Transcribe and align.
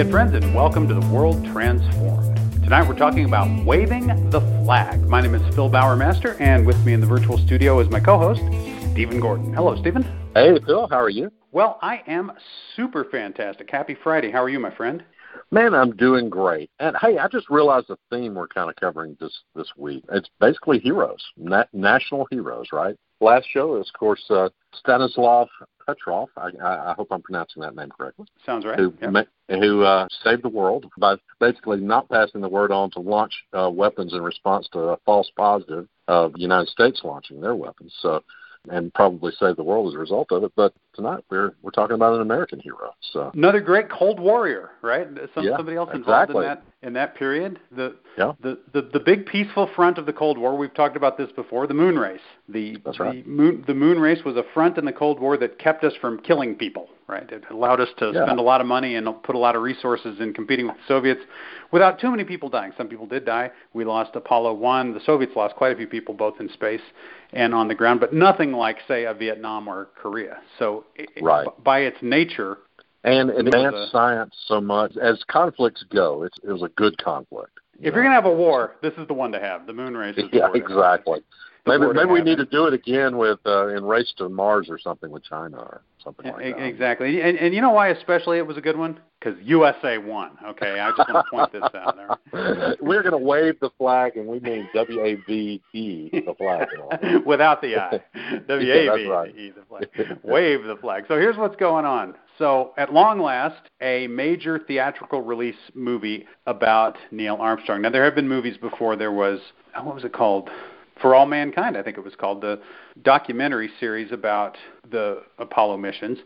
Soviet 0.00 0.12
friends, 0.12 0.32
and 0.34 0.54
welcome 0.54 0.88
to 0.88 0.94
the 0.94 1.06
World 1.08 1.44
Transformed. 1.52 2.34
Tonight 2.64 2.88
we're 2.88 2.96
talking 2.96 3.26
about 3.26 3.66
waving 3.66 4.06
the 4.30 4.40
flag. 4.64 4.98
My 5.02 5.20
name 5.20 5.34
is 5.34 5.54
Phil 5.54 5.68
Bowermaster, 5.68 6.40
and 6.40 6.66
with 6.66 6.82
me 6.86 6.94
in 6.94 7.02
the 7.02 7.06
virtual 7.06 7.36
studio 7.36 7.78
is 7.80 7.90
my 7.90 8.00
co-host, 8.00 8.40
Stephen 8.92 9.20
Gordon. 9.20 9.52
Hello, 9.52 9.76
Stephen. 9.78 10.02
Hey, 10.32 10.58
Phil. 10.64 10.88
How 10.88 10.98
are 10.98 11.10
you? 11.10 11.30
Well, 11.52 11.78
I 11.82 12.00
am 12.06 12.32
super 12.76 13.04
fantastic. 13.04 13.68
Happy 13.70 13.94
Friday. 14.02 14.30
How 14.30 14.42
are 14.42 14.48
you, 14.48 14.58
my 14.58 14.74
friend? 14.74 15.04
Man, 15.50 15.74
I'm 15.74 15.94
doing 15.94 16.30
great. 16.30 16.70
And 16.78 16.96
hey, 16.98 17.18
I 17.18 17.28
just 17.28 17.50
realized 17.50 17.88
the 17.88 17.98
theme 18.08 18.34
we're 18.34 18.48
kind 18.48 18.70
of 18.70 18.76
covering 18.76 19.18
this 19.20 19.38
this 19.54 19.70
week. 19.76 20.02
It's 20.12 20.30
basically 20.40 20.78
heroes, 20.78 21.22
na- 21.36 21.64
national 21.74 22.26
heroes, 22.30 22.68
right? 22.72 22.96
Last 23.20 23.48
show 23.52 23.76
is, 23.76 23.90
of 23.94 23.98
course, 24.00 24.24
uh, 24.30 24.48
Stanislav 24.72 25.48
Petrov. 25.94 26.28
I, 26.36 26.50
I, 26.62 26.90
I 26.90 26.94
hope 26.94 27.08
I'm 27.10 27.22
pronouncing 27.22 27.62
that 27.62 27.74
name 27.74 27.90
correctly. 27.96 28.26
Sounds 28.44 28.64
right. 28.64 28.78
Who 28.78 28.94
Yep. 29.00 29.12
ma- 29.12 29.56
who 29.58 29.82
uh, 29.82 30.06
saved 30.22 30.42
the 30.44 30.48
world 30.48 30.86
by 30.98 31.16
basically 31.40 31.80
not 31.80 32.08
passing 32.08 32.40
the 32.40 32.48
word 32.48 32.70
on 32.70 32.90
to 32.92 33.00
launch 33.00 33.32
uh, 33.52 33.70
weapons 33.70 34.12
in 34.14 34.22
response 34.22 34.68
to 34.72 34.78
a 34.80 34.96
false 35.04 35.30
positive 35.36 35.88
of 36.08 36.32
the 36.34 36.40
United 36.40 36.68
States 36.68 37.00
launching 37.04 37.40
their 37.40 37.54
weapons. 37.54 37.92
So, 38.00 38.22
and 38.68 38.92
probably 38.92 39.32
save 39.38 39.56
the 39.56 39.62
world 39.62 39.88
as 39.88 39.94
a 39.94 39.98
result 39.98 40.32
of 40.32 40.44
it. 40.44 40.52
But 40.54 40.74
tonight 40.94 41.24
we're 41.30 41.52
we're 41.62 41.70
talking 41.70 41.94
about 41.94 42.14
an 42.14 42.20
American 42.20 42.60
hero. 42.60 42.92
So 43.12 43.30
Another 43.34 43.60
great 43.60 43.88
Cold 43.88 44.20
Warrior, 44.20 44.70
right? 44.82 45.06
Some, 45.34 45.44
Yeah, 45.44 45.56
somebody 45.56 45.76
else 45.76 45.90
involved 45.94 46.30
exactly. 46.30 46.44
in 46.44 46.48
that 46.48 46.62
in 46.82 46.92
that 46.94 47.14
period. 47.14 47.58
The, 47.72 47.96
Yeah. 48.18 48.32
the 48.42 48.58
the 48.72 48.82
the 48.92 49.00
big 49.00 49.26
peaceful 49.26 49.68
front 49.74 49.98
of 49.98 50.06
the 50.06 50.12
Cold 50.12 50.36
War. 50.36 50.56
We've 50.56 50.74
talked 50.74 50.96
about 50.96 51.16
this 51.16 51.30
before. 51.32 51.66
The 51.66 51.74
moon 51.74 51.98
race. 51.98 52.20
The 52.48 52.76
That's 52.84 52.98
the 52.98 53.04
right. 53.04 53.26
moon 53.26 53.64
the 53.66 53.74
moon 53.74 53.98
race 53.98 54.24
was 54.24 54.36
a 54.36 54.44
front 54.54 54.76
in 54.78 54.84
the 54.84 54.92
Cold 54.92 55.20
War 55.20 55.36
that 55.38 55.58
kept 55.58 55.84
us 55.84 55.94
from 56.00 56.20
killing 56.20 56.54
people. 56.54 56.88
Right. 57.10 57.28
It 57.32 57.42
allowed 57.50 57.80
us 57.80 57.88
to 57.98 58.12
Yeah. 58.14 58.24
spend 58.24 58.38
a 58.38 58.42
lot 58.42 58.60
of 58.60 58.68
money 58.68 58.94
and 58.94 59.08
put 59.24 59.34
a 59.34 59.38
lot 59.38 59.56
of 59.56 59.62
resources 59.62 60.20
in 60.20 60.32
competing 60.32 60.66
with 60.68 60.76
the 60.76 60.82
Soviets 60.86 61.20
without 61.72 61.98
too 61.98 62.08
many 62.10 62.22
people 62.22 62.48
dying. 62.48 62.72
Some 62.78 62.86
people 62.86 63.06
did 63.06 63.24
die. 63.24 63.50
We 63.72 63.84
lost 63.84 64.14
Apollo 64.14 64.54
one. 64.54 64.94
The 64.94 65.00
Soviets 65.00 65.34
lost 65.34 65.56
quite 65.56 65.72
a 65.72 65.76
few 65.76 65.88
people 65.88 66.14
both 66.14 66.40
in 66.40 66.48
space 66.50 66.80
and 67.32 67.52
on 67.52 67.66
the 67.66 67.74
ground, 67.74 67.98
but 67.98 68.12
nothing 68.12 68.52
like 68.52 68.78
say 68.86 69.04
a 69.06 69.14
Vietnam 69.14 69.66
or 69.66 69.88
Korea. 69.96 70.38
So 70.58 70.84
it, 70.94 71.10
Right. 71.20 71.48
by 71.64 71.80
its 71.80 72.00
nature, 72.00 72.58
and 73.02 73.30
advanced 73.30 73.78
a- 73.78 73.86
science 73.88 74.36
so 74.46 74.60
much 74.60 74.96
as 74.96 75.24
conflicts 75.24 75.82
go. 75.84 76.22
It's, 76.22 76.38
it 76.44 76.52
was 76.52 76.62
a 76.62 76.68
good 76.68 76.96
conflict. 76.98 77.58
If 77.80 77.94
you're 77.94 78.02
gonna 78.04 78.14
have 78.14 78.26
a 78.26 78.32
war, 78.32 78.76
this 78.82 78.92
is 78.98 79.06
the 79.08 79.14
one 79.14 79.32
to 79.32 79.40
have. 79.40 79.66
The 79.66 79.72
moon 79.72 79.96
race. 79.96 80.14
Yeah, 80.32 80.48
to 80.48 80.52
exactly. 80.52 81.22
Maybe 81.66 81.86
maybe 81.92 82.10
we 82.10 82.22
need 82.22 82.38
to 82.38 82.46
do 82.46 82.66
it 82.66 82.74
again 82.74 83.16
with 83.16 83.38
uh, 83.46 83.68
in 83.68 83.84
Race 83.84 84.12
to 84.18 84.28
Mars 84.28 84.68
or 84.70 84.78
something 84.78 85.10
with 85.10 85.24
China 85.24 85.58
or 85.58 85.82
something 86.02 86.30
like 86.32 86.44
e- 86.44 86.52
that. 86.52 86.62
Exactly, 86.62 87.20
and 87.22 87.38
and 87.38 87.54
you 87.54 87.60
know 87.60 87.70
why 87.70 87.88
especially 87.88 88.38
it 88.38 88.46
was 88.46 88.56
a 88.56 88.60
good 88.60 88.76
one? 88.76 88.98
Because 89.18 89.38
USA 89.44 89.98
won. 89.98 90.30
Okay, 90.44 90.80
I 90.80 90.90
just 90.96 91.10
want 91.10 91.26
to 91.26 91.30
point 91.30 91.52
this 91.52 91.62
out 91.74 91.96
there. 91.96 92.76
We're 92.80 93.02
going 93.02 93.12
to 93.12 93.18
wave 93.18 93.60
the 93.60 93.70
flag, 93.76 94.16
and 94.16 94.26
we 94.26 94.40
mean 94.40 94.68
W 94.74 95.00
A 95.04 95.16
V 95.26 95.60
E, 95.74 96.10
the 96.12 96.34
flag. 96.38 96.68
Without 97.26 97.60
the 97.60 97.76
I. 97.76 98.00
W 98.48 98.72
A 98.72 98.96
V. 98.96 99.38
E 99.38 99.52
the 99.54 99.64
flag. 99.68 100.18
Wave 100.22 100.64
the 100.64 100.76
flag. 100.76 101.04
So 101.08 101.16
here's 101.16 101.36
what's 101.36 101.56
going 101.56 101.84
on. 101.84 102.14
So 102.38 102.72
at 102.78 102.90
long 102.90 103.20
last, 103.20 103.68
a 103.82 104.06
major 104.06 104.58
theatrical 104.58 105.20
release 105.20 105.54
movie 105.74 106.26
about 106.46 106.96
Neil 107.10 107.36
Armstrong. 107.38 107.82
Now 107.82 107.90
there 107.90 108.04
have 108.04 108.14
been 108.14 108.28
movies 108.28 108.56
before. 108.56 108.96
There 108.96 109.12
was 109.12 109.40
oh, 109.76 109.84
what 109.84 109.94
was 109.94 110.04
it 110.04 110.14
called? 110.14 110.48
For 111.00 111.14
All 111.14 111.26
Mankind, 111.26 111.76
I 111.76 111.82
think 111.82 111.96
it 111.96 112.04
was 112.04 112.14
called 112.14 112.40
the 112.42 112.60
documentary 113.02 113.70
series 113.80 114.12
about 114.12 114.56
the 114.90 115.22
Apollo 115.38 115.78
missions, 115.78 116.18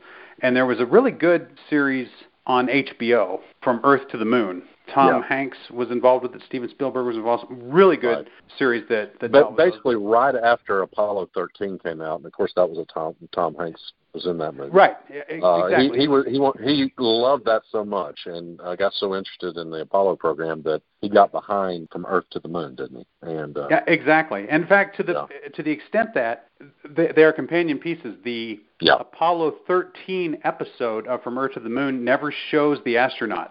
and 0.43 0.57
there 0.57 0.67
was 0.67 0.81
a 0.81 0.87
really 0.87 1.13
good 1.13 1.49
series 1.71 2.09
on 2.47 2.67
HBO 2.69 3.41
from 3.63 3.81
Earth 3.85 4.09
to 4.09 4.19
the 4.19 4.25
Moon. 4.25 4.63
Tom 4.93 5.09
Yeah. 5.09 5.23
Hanks 5.23 5.57
was 5.71 5.91
involved 5.91 6.25
with 6.25 6.35
it. 6.35 6.43
Steven 6.43 6.69
Spielberg 6.69 7.07
was 7.07 7.17
involved. 7.17 7.47
Really 7.51 7.97
good 7.97 8.19
Right. 8.27 8.29
series 8.59 8.87
that 8.89 9.19
that 9.21 9.33
But 9.33 9.39
dealt 9.39 9.51
with 9.53 9.57
those. 9.59 9.71
basically, 9.71 9.97
right 9.97 10.35
after 10.35 10.83
Apollo 10.83 11.31
13 11.35 11.79
came 11.79 12.03
out, 12.03 12.17
and 12.19 12.27
of 12.27 12.33
course 12.33 12.53
that 12.55 12.69
was 12.69 12.79
a 12.79 12.85
Tom 12.85 13.15
Tom 13.33 13.55
Hanks 13.55 13.93
was 14.15 14.27
in 14.27 14.39
that 14.39 14.55
movie. 14.55 14.71
Right. 14.71 14.97
e- 15.11 15.43
Uh, 15.43 15.65
exactly. 15.67 15.99
he 15.99 16.03
he 16.03 16.09
was 16.09 16.25
he 16.63 16.75
he 16.75 16.93
loved 16.99 17.45
that 17.47 17.63
so 17.71 17.85
much, 17.85 18.21
and 18.27 18.61
uh, 18.61 18.77
got 18.77 18.93
so 18.95 19.15
interested 19.15 19.57
in 19.57 19.71
the 19.71 19.81
Apollo 19.81 20.17
program 20.17 20.63
that 20.63 20.83
he 21.01 21.09
got 21.09 21.33
behind 21.33 21.89
from 21.91 22.07
Earth 22.07 22.25
to 22.31 22.39
the 22.41 22.49
Moon, 22.49 22.75
didn't 22.77 22.99
he? 22.99 23.07
And 23.29 23.59
uh, 23.59 23.67
yeah, 23.71 23.81
exactly. 23.87 24.47
In 24.49 24.67
fact, 24.67 24.97
to 24.99 25.03
the 25.03 25.27
to 25.55 25.63
the 25.63 25.71
extent 25.71 26.11
that 26.15 26.49
they, 26.89 27.11
they 27.15 27.25
are 27.25 27.33
companion 27.33 27.79
pieces, 27.79 28.15
the 28.25 28.61
Yeah. 28.81 28.95
Apollo 29.01 29.57
13 29.67 30.39
episode 30.45 31.07
of 31.09 31.23
From 31.23 31.37
Earth 31.39 31.55
to 31.55 31.61
the 31.61 31.69
Moon 31.69 32.05
never 32.05 32.33
shows 32.51 32.79
the 32.85 32.95
astronauts 32.95 33.51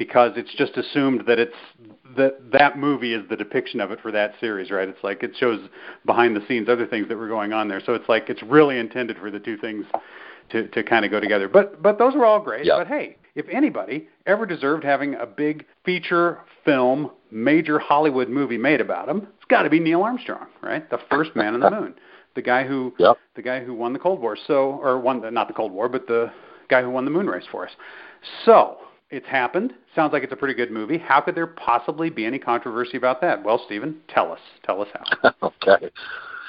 because 0.00 0.32
it's 0.34 0.54
just 0.56 0.78
assumed 0.78 1.24
that 1.26 1.38
it's 1.38 1.54
that 2.16 2.50
that 2.52 2.78
movie 2.78 3.12
is 3.12 3.22
the 3.28 3.36
depiction 3.36 3.82
of 3.82 3.90
it 3.90 4.00
for 4.00 4.10
that 4.10 4.32
series, 4.40 4.70
right? 4.70 4.88
It's 4.88 5.04
like 5.04 5.22
it 5.22 5.32
shows 5.36 5.60
behind 6.06 6.34
the 6.34 6.40
scenes 6.48 6.70
other 6.70 6.86
things 6.86 7.06
that 7.08 7.18
were 7.18 7.28
going 7.28 7.52
on 7.52 7.68
there. 7.68 7.82
So 7.84 7.92
it's 7.92 8.08
like 8.08 8.30
it's 8.30 8.42
really 8.42 8.78
intended 8.78 9.18
for 9.18 9.30
the 9.30 9.38
two 9.38 9.58
things 9.58 9.84
to 10.52 10.68
to 10.68 10.82
kind 10.82 11.04
of 11.04 11.10
go 11.10 11.20
together. 11.20 11.48
But 11.48 11.82
but 11.82 11.98
those 11.98 12.14
were 12.14 12.24
all 12.24 12.40
great. 12.40 12.64
Yeah. 12.64 12.78
But 12.78 12.86
hey, 12.86 13.18
if 13.34 13.44
anybody 13.50 14.08
ever 14.24 14.46
deserved 14.46 14.84
having 14.84 15.16
a 15.16 15.26
big 15.26 15.66
feature 15.84 16.38
film, 16.64 17.10
major 17.30 17.78
Hollywood 17.78 18.30
movie 18.30 18.56
made 18.56 18.80
about 18.80 19.06
him, 19.06 19.28
it's 19.36 19.44
got 19.50 19.64
to 19.64 19.70
be 19.70 19.80
Neil 19.80 20.00
Armstrong, 20.00 20.46
right? 20.62 20.88
The 20.88 21.00
first 21.10 21.36
man 21.36 21.52
on 21.52 21.60
the 21.60 21.70
moon, 21.78 21.94
the 22.36 22.42
guy 22.42 22.66
who 22.66 22.94
Yep. 22.98 23.18
the 23.36 23.42
guy 23.42 23.62
who 23.62 23.74
won 23.74 23.92
the 23.92 23.98
Cold 23.98 24.18
War. 24.18 24.38
So 24.46 24.80
or 24.82 24.98
won 24.98 25.20
the, 25.20 25.30
not 25.30 25.46
the 25.46 25.54
Cold 25.54 25.72
War, 25.72 25.90
but 25.90 26.06
the 26.06 26.32
guy 26.70 26.80
who 26.80 26.88
won 26.88 27.04
the 27.04 27.10
moon 27.10 27.26
race 27.26 27.44
for 27.52 27.66
us. 27.66 27.72
So 28.46 28.78
it's 29.10 29.26
happened. 29.26 29.74
Sounds 29.94 30.12
like 30.12 30.22
it's 30.22 30.32
a 30.32 30.36
pretty 30.36 30.54
good 30.54 30.70
movie. 30.70 30.98
How 30.98 31.20
could 31.20 31.34
there 31.34 31.46
possibly 31.46 32.10
be 32.10 32.24
any 32.24 32.38
controversy 32.38 32.96
about 32.96 33.20
that? 33.20 33.42
Well, 33.42 33.60
Stephen, 33.66 34.00
tell 34.08 34.32
us. 34.32 34.40
Tell 34.64 34.80
us 34.82 34.88
how. 34.94 35.32
okay. 35.42 35.86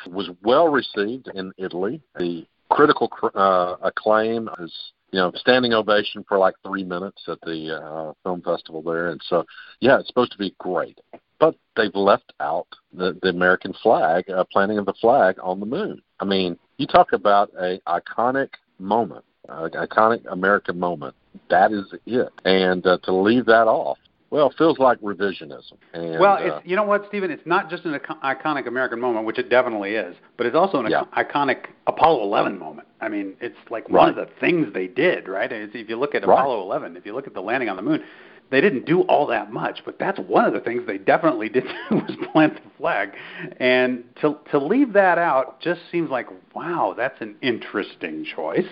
It 0.05 0.11
was 0.11 0.29
well 0.43 0.67
received 0.67 1.29
in 1.33 1.51
Italy. 1.57 2.01
The 2.17 2.45
critical 2.69 3.09
uh, 3.35 3.75
acclaim 3.81 4.49
is, 4.59 4.73
you 5.11 5.19
know, 5.19 5.31
standing 5.35 5.73
ovation 5.73 6.23
for 6.27 6.37
like 6.37 6.55
three 6.65 6.83
minutes 6.83 7.23
at 7.27 7.39
the 7.41 7.81
uh, 7.81 8.13
film 8.23 8.41
festival 8.41 8.81
there. 8.81 9.09
And 9.09 9.21
so, 9.27 9.43
yeah, 9.79 9.99
it's 9.99 10.07
supposed 10.07 10.31
to 10.33 10.37
be 10.37 10.55
great. 10.59 10.99
But 11.39 11.55
they've 11.75 11.95
left 11.95 12.33
out 12.39 12.67
the, 12.93 13.17
the 13.23 13.29
American 13.29 13.73
flag, 13.81 14.29
uh, 14.29 14.43
planting 14.51 14.77
of 14.77 14.85
the 14.85 14.93
flag 15.01 15.37
on 15.41 15.59
the 15.59 15.65
moon. 15.65 16.01
I 16.19 16.25
mean, 16.25 16.57
you 16.77 16.85
talk 16.85 17.13
about 17.13 17.51
a 17.59 17.79
iconic 17.87 18.49
moment, 18.77 19.25
uh, 19.49 19.67
iconic 19.73 20.31
American 20.31 20.79
moment. 20.79 21.15
That 21.49 21.71
is 21.71 21.85
it. 22.05 22.29
And 22.45 22.85
uh, 22.85 22.97
to 23.03 23.13
leave 23.13 23.45
that 23.45 23.67
off, 23.67 23.97
well, 24.31 24.49
it 24.49 24.55
feels 24.57 24.79
like 24.79 24.99
revisionism. 25.01 25.73
And, 25.93 26.19
well, 26.19 26.35
uh, 26.35 26.39
it's 26.57 26.65
you 26.65 26.77
know 26.77 26.83
what, 26.83 27.05
Stephen? 27.09 27.31
It's 27.31 27.45
not 27.45 27.69
just 27.69 27.83
an 27.83 27.93
icon- 27.95 28.19
iconic 28.23 28.67
American 28.67 28.99
moment, 28.99 29.25
which 29.25 29.37
it 29.37 29.49
definitely 29.49 29.95
is, 29.95 30.15
but 30.37 30.45
it's 30.45 30.55
also 30.55 30.79
an 30.79 30.89
Yeah. 30.89 31.03
iconic 31.17 31.65
Apollo 31.87 32.23
11 32.23 32.57
moment. 32.57 32.87
I 33.01 33.09
mean, 33.09 33.33
it's 33.41 33.57
like 33.69 33.89
one 33.89 34.07
of 34.07 34.15
the 34.15 34.27
things 34.39 34.73
they 34.73 34.87
did, 34.87 35.27
right? 35.27 35.51
It's, 35.51 35.75
if 35.75 35.89
you 35.89 35.97
look 35.97 36.15
at 36.15 36.25
Right. 36.25 36.39
Apollo 36.39 36.61
11, 36.61 36.95
if 36.95 37.05
you 37.05 37.13
look 37.13 37.27
at 37.27 37.33
the 37.33 37.41
landing 37.41 37.67
on 37.67 37.75
the 37.75 37.81
moon, 37.81 38.03
they 38.51 38.61
didn't 38.61 38.85
do 38.85 39.01
all 39.03 39.25
that 39.27 39.51
much, 39.51 39.81
but 39.85 39.97
that's 39.97 40.19
one 40.19 40.45
of 40.45 40.53
the 40.53 40.59
things 40.59 40.85
they 40.85 40.97
definitely 40.97 41.49
did 41.49 41.63
was 41.91 42.15
plant 42.31 42.55
the 42.55 42.69
flag. 42.77 43.11
And 43.59 44.03
to 44.21 44.37
to 44.51 44.59
leave 44.59 44.93
that 44.93 45.17
out 45.17 45.59
just 45.61 45.81
seems 45.91 46.09
like 46.09 46.27
wow, 46.53 46.93
that's 46.95 47.19
an 47.21 47.35
interesting 47.41 48.25
choice. 48.25 48.67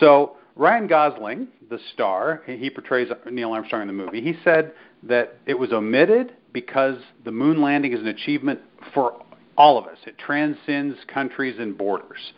So 0.00 0.36
Ryan 0.58 0.88
Gosling, 0.88 1.48
the 1.70 1.78
star, 1.94 2.42
he 2.44 2.68
portrays 2.68 3.08
Neil 3.30 3.52
Armstrong 3.52 3.82
in 3.82 3.86
the 3.86 3.92
movie. 3.92 4.20
He 4.20 4.34
said 4.42 4.72
that 5.04 5.38
it 5.46 5.54
was 5.54 5.72
omitted 5.72 6.34
because 6.52 6.98
the 7.24 7.30
moon 7.30 7.62
landing 7.62 7.92
is 7.92 8.00
an 8.00 8.08
achievement 8.08 8.60
for 8.92 9.22
all 9.56 9.78
of 9.78 9.86
us. 9.86 9.98
It 10.04 10.18
transcends 10.18 10.98
countries 11.06 11.56
and 11.60 11.78
borders. 11.78 12.32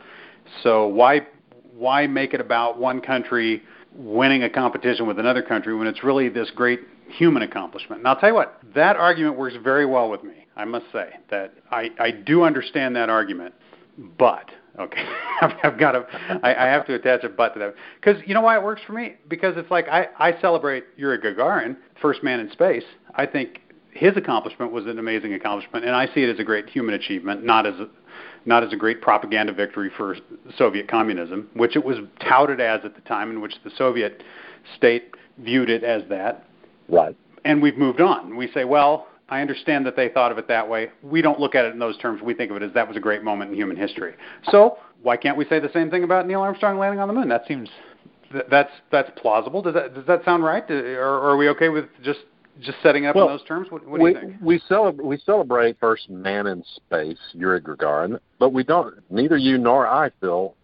So 0.63 0.87
why 0.87 1.27
why 1.75 2.07
make 2.07 2.35
it 2.35 2.43
about 2.43 2.79
one 2.79 3.01
country 3.01 3.63
winning 3.95 4.43
a 4.43 4.51
competition 4.51 5.07
with 5.07 5.19
another 5.19 5.43
country 5.43 5.75
when 5.75 5.87
it's 5.87 6.05
really 6.05 6.29
this 6.29 6.51
great 6.51 6.81
human 7.09 7.43
accomplishment? 7.43 8.01
And 8.01 8.09
I'll 8.09 8.17
tell 8.17 8.29
you 8.29 8.35
what, 8.35 8.61
that 8.75 8.97
argument 8.97 9.39
works 9.39 9.57
very 9.63 9.87
well 9.87 10.11
with 10.11 10.23
me. 10.23 10.47
I 10.57 10.67
must 10.67 10.87
say 10.93 11.15
that 11.31 11.55
I, 11.71 11.91
I 11.99 12.11
do 12.11 12.43
understand 12.43 12.97
that 12.97 13.09
argument, 13.09 13.55
but 14.19 14.51
okay, 14.79 15.05
I've, 15.41 15.53
I've 15.63 15.79
got 15.79 15.93
to 15.93 16.07
I, 16.43 16.55
I 16.55 16.67
have 16.67 16.87
to 16.87 16.95
attach 16.95 17.25
a 17.25 17.29
but 17.29 17.55
to 17.55 17.59
that 17.61 17.75
because 18.01 18.21
you 18.27 18.35
know 18.35 18.43
why 18.43 18.57
it 18.57 18.63
works 18.63 18.83
for 18.87 18.93
me 18.93 19.17
because 19.29 19.55
it's 19.57 19.71
like 19.71 19.89
I 19.89 20.09
I 20.19 20.41
celebrate 20.41 20.85
Yuri 20.97 21.19
Gagarin, 21.19 21.77
first 22.01 22.23
man 22.23 22.41
in 22.41 22.51
space. 22.51 22.85
I 23.15 23.27
think 23.27 23.61
his 23.93 24.17
accomplishment 24.17 24.73
was 24.73 24.87
an 24.87 24.99
amazing 24.99 25.35
accomplishment, 25.35 25.85
and 25.85 25.95
I 25.95 26.07
see 26.15 26.23
it 26.23 26.31
as 26.31 26.39
a 26.39 26.45
great 26.45 26.69
human 26.69 26.95
achievement, 26.95 27.45
not 27.45 27.67
as 27.67 27.75
a, 27.75 27.89
not 28.45 28.63
as 28.63 28.73
a 28.73 28.77
great 28.77 29.03
propaganda 29.03 29.53
victory 29.53 29.91
for 29.97 30.17
Soviet 30.57 30.89
communism, 30.89 31.49
which 31.55 31.77
it 31.77 31.85
was 31.85 31.99
touted 32.21 32.61
as 32.61 32.81
at 32.85 32.95
the 32.95 33.01
time, 33.03 33.31
in 33.31 33.41
which 33.41 33.55
the 33.65 33.71
Soviet 33.77 34.23
state 34.77 35.15
viewed 35.39 35.71
it 35.71 35.83
as 35.83 36.03
that. 36.09 36.45
right. 36.89 37.17
And 37.45 37.63
we've 37.63 37.79
moved 37.79 38.03
on. 38.03 38.37
We 38.37 38.53
say, 38.53 38.65
well, 38.65 39.07
I 39.31 39.41
understand 39.41 39.87
that 39.87 39.97
they 39.97 40.09
thought 40.09 40.33
of 40.33 40.39
it 40.39 40.49
that 40.49 40.69
way. 40.69 40.91
We 41.03 41.23
don't 41.23 41.39
look 41.39 41.55
at 41.55 41.65
it 41.65 41.73
in 41.73 41.79
those 41.79 41.97
terms. 41.99 42.21
We 42.21 42.35
think 42.35 42.51
of 42.51 42.57
it 42.57 42.63
as 42.65 42.73
that 42.75 42.87
was 42.87 42.97
a 42.97 43.01
great 43.01 43.23
moment 43.23 43.51
in 43.51 43.57
human 43.57 43.77
history. 43.77 44.15
So 44.51 44.79
why 45.03 45.17
can't 45.17 45.37
we 45.37 45.45
say 45.47 45.61
the 45.61 45.71
same 45.73 45.91
thing 45.91 46.05
about 46.05 46.27
Neil 46.27 46.41
Armstrong 46.41 46.79
landing 46.79 47.01
on 47.01 47.09
the 47.09 47.15
moon? 47.15 47.29
That 47.29 47.47
seems 47.47 47.69
th- 48.33 48.45
that's 48.51 48.73
that's 48.91 49.11
plausible. 49.17 49.63
Does 49.63 49.75
that 49.75 49.95
does 49.95 50.07
that 50.07 50.25
sound 50.25 50.45
right? 50.45 50.65
Uh, 50.69 50.75
or, 50.75 51.19
or 51.19 51.31
are 51.31 51.37
we 51.37 51.49
okay 51.51 51.69
with 51.69 51.87
just 52.03 52.21
just 52.61 52.79
setting 52.83 53.07
up 53.07 53.17
well, 53.17 53.29
in 53.29 53.37
those 53.37 53.47
terms? 53.47 53.69
What, 53.71 53.87
what 53.87 54.01
we, 54.01 54.13
do 54.13 54.19
you 54.19 54.27
think? 54.27 54.43
We 54.43 54.61
celebrate 54.69 55.07
we 55.07 55.19
celebrate 55.19 55.79
first 55.79 56.11
man 56.11 56.47
in 56.47 56.65
space, 56.77 57.19
Yuri 57.33 57.61
Gagarin, 57.61 58.19
but 58.39 58.53
we 58.53 58.65
don't. 58.65 58.95
Neither 59.11 59.37
you 59.37 59.59
nor 59.59 59.87
I, 59.87 60.11
Phil, 60.21 60.55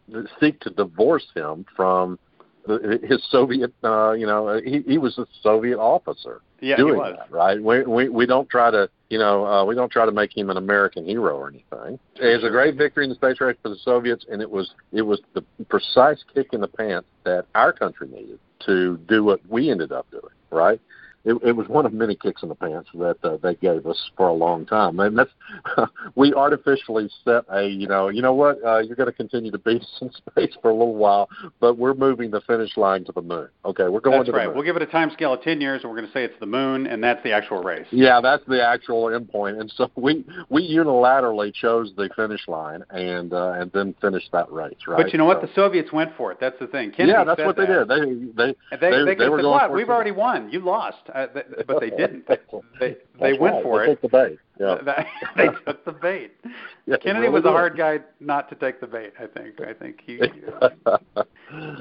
seek 0.41 0.61
to 0.61 0.71
divorce 0.71 1.27
him 1.35 1.65
from 1.77 2.19
his 2.67 3.23
Soviet. 3.31 3.73
Uh, 3.83 4.13
you 4.13 4.27
know, 4.27 4.61
he, 4.65 4.83
he 4.87 4.99
was 4.99 5.19
a 5.19 5.27
Soviet 5.43 5.79
officer 5.79 6.43
yeah, 6.61 6.77
doing 6.77 6.99
that, 6.99 7.31
right? 7.31 7.63
We, 7.63 7.83
we 7.83 8.09
we 8.09 8.27
don't 8.27 8.49
try 8.49 8.71
to 8.71 8.89
you 9.09 9.19
know 9.19 9.47
uh, 9.47 9.65
we 9.65 9.75
don't 9.75 9.91
try 9.91 10.07
to 10.07 10.13
make 10.13 10.37
him 10.37 10.51
an 10.51 10.57
American 10.57 11.05
hero 11.05 11.37
or 11.37 11.49
anything. 11.49 11.99
It 12.17 12.37
was 12.37 12.45
a 12.45 12.51
great 12.51 12.77
victory 12.77 13.05
in 13.05 13.11
the 13.11 13.17
space 13.17 13.41
race 13.41 13.57
for 13.63 13.69
the 13.69 13.79
Soviets, 13.85 14.25
and 14.31 14.41
it 14.41 14.51
was 14.51 14.73
it 14.93 15.03
was 15.03 15.21
the 15.35 15.43
precise 15.69 16.23
kick 16.35 16.49
in 16.53 16.61
the 16.61 16.69
pants 16.69 17.09
that 17.25 17.47
our 17.55 17.73
country 17.73 18.09
needed 18.09 18.39
to 18.67 18.99
do 19.09 19.23
what 19.23 19.41
we 19.49 19.71
ended 19.71 19.93
up 19.93 20.11
doing, 20.11 20.25
right? 20.51 20.81
It, 21.27 21.37
it 21.43 21.53
was 21.53 21.67
one 21.67 21.85
of 21.85 21.93
many 21.93 22.15
kicks 22.15 22.45
in 22.45 22.49
the 22.49 22.55
pants 22.55 22.89
that 22.95 23.17
uh, 23.25 23.37
they 23.43 23.57
gave 23.57 23.85
us 23.87 24.11
for 24.17 24.29
a 24.29 24.33
long 24.33 24.65
time, 24.65 25.01
and 25.01 25.19
that's 25.19 25.31
we 26.15 26.33
artificially 26.33 27.11
set 27.25 27.45
a 27.51 27.67
you 27.67 27.89
know 27.89 28.09
you 28.09 28.23
know 28.23 28.33
what 28.33 28.63
uh, 28.65 28.79
you're 28.79 28.95
going 28.95 29.09
to 29.09 29.13
continue 29.13 29.51
to 29.51 29.59
us 29.67 29.99
in 30.01 30.11
space 30.31 30.55
for 30.63 30.71
a 30.71 30.73
little 30.75 30.95
while, 30.95 31.29
but 31.59 31.77
we're 31.77 31.95
moving 31.95 32.31
the 32.31 32.41
finish 32.43 32.77
line 32.77 33.05
to 33.05 33.13
the 33.13 33.23
moon. 33.23 33.49
Okay, 33.65 33.89
we're 33.89 33.99
going 33.99 34.19
that's 34.19 34.27
to 34.27 34.33
right. 34.33 34.33
the 34.33 34.33
moon. 34.33 34.33
That's 34.35 34.47
right. 34.47 34.55
We'll 34.55 34.65
give 34.65 34.77
it 34.77 34.83
a 34.83 34.87
time 34.87 35.11
scale 35.11 35.35
of 35.35 35.43
ten 35.43 35.61
years, 35.61 35.83
and 35.83 35.91
we're 35.91 35.99
going 35.99 36.09
to 36.09 36.13
say 36.15 36.23
it's 36.23 36.39
the 36.39 36.47
moon, 36.47 36.87
and 36.87 37.03
that's 37.03 37.23
the 37.25 37.33
actual 37.33 37.61
race. 37.63 37.87
Yeah, 37.91 38.21
that's 38.21 38.45
the 38.47 38.65
actual 38.65 39.07
endpoint, 39.07 39.61
and 39.61 39.73
so 39.77 39.91
we 39.97 40.25
we 40.49 40.63
unilaterally 40.63 41.53
chose 41.53 41.93
the 41.97 42.09
finish 42.15 42.47
line 42.47 42.85
and 42.91 43.33
uh, 43.33 43.55
and 43.57 43.73
then 43.73 43.97
finished 44.01 44.31
that 44.33 44.51
race, 44.53 44.77
right? 44.87 45.03
But 45.03 45.13
you 45.13 45.19
know 45.19 45.25
what? 45.25 45.41
So, 45.41 45.47
The 45.47 45.55
Soviets 45.55 45.93
went 45.93 46.17
for 46.17 46.31
it. 46.31 46.39
That's 46.41 46.59
the 46.61 46.69
thing. 46.69 46.93
Kennedy 46.93 47.19
yeah, 47.19 47.25
that's 47.25 47.41
what 47.41 47.57
they 47.57 47.67
that. 47.67 47.89
did. 47.89 48.37
They 48.37 48.45
they 48.45 48.55
And 48.71 48.81
they, 48.81 48.91
they, 48.91 49.05
they, 49.05 49.15
they 49.17 49.29
were 49.29 49.39
said, 49.39 49.43
going 49.43 49.61
"What? 49.61 49.73
We've 49.73 49.91
already 49.91 50.13
won. 50.13 50.51
You 50.51 50.61
lost." 50.61 50.99
Uh, 51.17 51.27
th- 51.29 51.47
but 51.67 51.81
they 51.81 51.89
didn't. 51.89 52.29
They 52.29 52.39
they, 52.79 52.97
they 53.21 53.33
went 53.39 53.55
right. 53.55 53.63
for 53.63 53.87
they 53.87 53.93
it. 53.93 54.01
Took 54.03 54.03
the 54.03 54.09
bait. 54.09 54.39
Yeah. 54.61 55.05
They 55.37 55.49
took 55.67 55.85
the 55.85 55.93
bait. 55.93 56.33
Yeah, 56.89 56.99
Kennedy 56.99 57.23
really 57.27 57.33
was 57.41 57.45
a 57.45 57.51
hard 57.51 57.77
guy 57.77 57.99
not 58.21 58.49
to 58.49 58.55
take 58.55 58.81
the 58.81 58.87
bait. 58.87 59.13
I 59.19 59.27
think. 59.27 59.61
I 59.61 59.73
think 59.73 60.01
he 60.07 60.21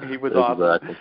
he 0.09 0.17
was 0.17 0.31
awesome. 0.35 0.97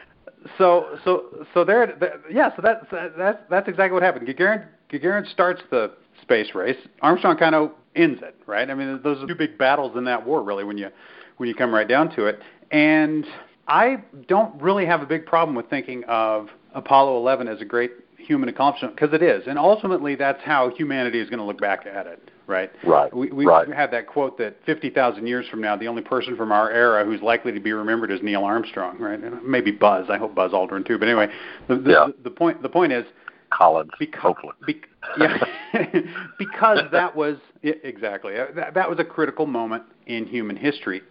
So 0.58 0.98
so 1.04 1.46
so 1.54 1.64
there. 1.64 1.86
th- 1.86 2.12
Yeah. 2.30 2.54
So 2.54 2.60
that's 2.60 2.84
that's 3.16 3.38
that's 3.48 3.68
exactly 3.68 3.92
what 3.94 4.02
happened. 4.02 4.28
Gagarin 4.28 4.66
Gagarin 4.92 5.30
starts 5.30 5.62
the 5.70 5.92
space 6.20 6.54
race. 6.54 6.76
Armstrong 7.00 7.38
kind 7.38 7.54
of 7.54 7.70
ends 7.96 8.20
it. 8.22 8.36
Right. 8.46 8.68
I 8.68 8.74
mean, 8.74 9.00
those 9.02 9.22
are 9.22 9.26
two 9.26 9.34
big 9.34 9.56
battles 9.56 9.96
in 9.96 10.04
that 10.04 10.26
war, 10.26 10.42
really, 10.42 10.64
when 10.64 10.76
you 10.76 10.90
when 11.38 11.48
you 11.48 11.54
come 11.54 11.74
right 11.74 11.88
down 11.88 12.14
to 12.16 12.26
it. 12.26 12.40
And 12.72 13.24
I 13.68 14.02
don't 14.28 14.60
really 14.60 14.84
have 14.84 15.00
a 15.00 15.06
big 15.06 15.24
problem 15.24 15.56
with 15.56 15.70
thinking 15.70 16.04
of 16.08 16.48
Apollo 16.74 17.16
11 17.18 17.48
as 17.48 17.60
a 17.62 17.64
great 17.64 17.92
human 18.24 18.48
accomplishment 18.48 18.94
because 18.96 19.14
it 19.14 19.22
is, 19.22 19.42
and 19.46 19.58
ultimately 19.58 20.14
that's 20.14 20.42
how 20.42 20.70
humanity 20.70 21.20
is 21.20 21.28
going 21.28 21.38
to 21.38 21.44
look 21.44 21.60
back 21.60 21.86
at 21.86 22.06
it, 22.06 22.30
right? 22.46 22.70
Right, 22.84 23.14
We, 23.14 23.30
we 23.30 23.46
right. 23.46 23.68
had 23.72 23.90
that 23.92 24.06
quote 24.06 24.38
that 24.38 24.56
50,000 24.66 25.26
years 25.26 25.46
from 25.48 25.60
now, 25.60 25.76
the 25.76 25.88
only 25.88 26.02
person 26.02 26.36
from 26.36 26.52
our 26.52 26.70
era 26.70 27.04
who's 27.04 27.22
likely 27.22 27.52
to 27.52 27.60
be 27.60 27.72
remembered 27.72 28.10
is 28.10 28.20
Neil 28.22 28.44
Armstrong, 28.44 28.98
right? 28.98 29.18
And 29.18 29.42
maybe 29.44 29.70
Buzz. 29.70 30.06
I 30.10 30.18
hope 30.18 30.34
Buzz 30.34 30.52
Aldrin 30.52 30.86
too. 30.86 30.98
But 30.98 31.08
anyway, 31.08 31.28
the, 31.68 31.76
the, 31.76 31.90
Yeah. 31.90 32.06
the, 32.06 32.14
the 32.24 32.30
point 32.30 32.62
the 32.62 32.68
point 32.68 32.92
is 32.92 33.04
Collins, 33.50 33.90
because 33.98 34.34
be, 34.66 34.80
yeah, 35.18 35.38
because 36.38 36.80
that 36.92 37.14
was 37.14 37.36
yeah, 37.62 37.74
exactly 37.84 38.36
uh, 38.36 38.46
that, 38.56 38.74
that 38.74 38.88
was 38.90 38.98
a 38.98 39.04
critical 39.04 39.46
moment 39.46 39.84
in 40.06 40.26
human 40.26 40.56
history. 40.56 41.02